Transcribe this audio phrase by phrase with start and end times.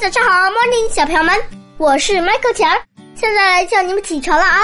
[0.00, 1.32] 早上好，morning，小朋友们，
[1.78, 2.76] 我是迈克强，
[3.14, 4.60] 现在来叫你们起床了啊！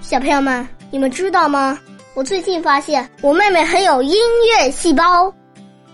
[0.00, 1.78] 小朋友们，你们知道吗？
[2.14, 5.32] 我最近发现我妹妹很有音乐细胞，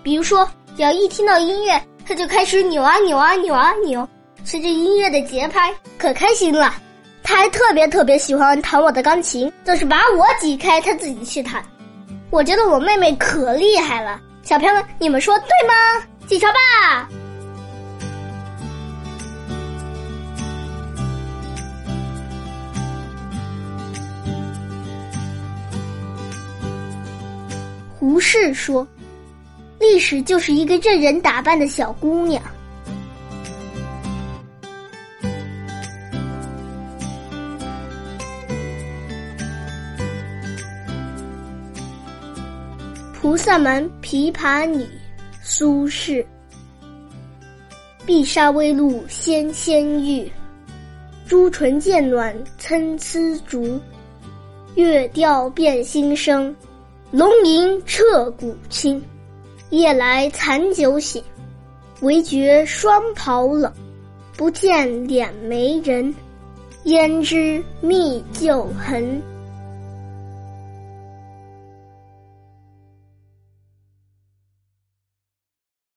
[0.04, 4.08] 比如说，只要一听到音乐，她就开始扭啊扭啊扭啊扭，
[4.44, 6.74] 随着音乐的节拍，可开心了。
[7.24, 11.62] 她还特别特别喜欢弹我的钢琴，总是把我挤开，她自己去弹。
[12.30, 14.20] 我觉得我妹妹可厉害了。
[14.42, 16.06] 小朋友们，你们说对吗？
[16.28, 17.08] 起床吧！
[28.06, 28.86] 胡适说
[29.80, 32.42] ：“历史就是一个任人打扮的小姑娘。”
[43.18, 44.82] 《菩萨蛮·琵琶女》
[45.42, 46.22] 苏轼。
[48.04, 50.30] 碧沙微露纤纤玉，
[51.26, 53.80] 朱唇渐暖参差竹。
[54.74, 56.54] 月调变新声。
[57.14, 59.00] 龙吟彻骨清，
[59.70, 61.22] 夜来残酒醒，
[62.00, 63.72] 唯觉霜袍冷，
[64.36, 66.12] 不见脸眉人，
[66.84, 69.22] 胭脂觅旧痕。